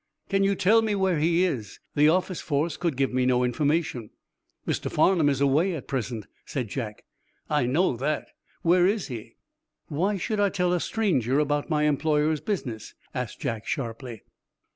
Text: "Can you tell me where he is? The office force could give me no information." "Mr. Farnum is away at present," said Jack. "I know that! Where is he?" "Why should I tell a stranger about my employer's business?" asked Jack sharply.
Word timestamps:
"Can 0.29 0.43
you 0.43 0.55
tell 0.55 0.81
me 0.81 0.95
where 0.95 1.19
he 1.19 1.43
is? 1.43 1.79
The 1.93 2.09
office 2.09 2.41
force 2.41 2.75
could 2.75 2.97
give 2.97 3.13
me 3.13 3.23
no 3.27 3.43
information." 3.43 4.09
"Mr. 4.65 4.91
Farnum 4.91 5.29
is 5.29 5.41
away 5.41 5.75
at 5.75 5.87
present," 5.87 6.25
said 6.43 6.69
Jack. 6.69 7.03
"I 7.51 7.67
know 7.67 7.95
that! 7.97 8.25
Where 8.63 8.87
is 8.87 9.09
he?" 9.09 9.35
"Why 9.89 10.17
should 10.17 10.39
I 10.39 10.49
tell 10.49 10.73
a 10.73 10.79
stranger 10.79 11.37
about 11.37 11.69
my 11.69 11.83
employer's 11.83 12.41
business?" 12.41 12.95
asked 13.13 13.41
Jack 13.41 13.67
sharply. 13.67 14.23